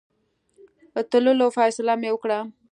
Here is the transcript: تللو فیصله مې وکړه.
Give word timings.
تللو 1.11 1.47
فیصله 1.57 1.93
مې 2.01 2.09
وکړه. 2.13 2.39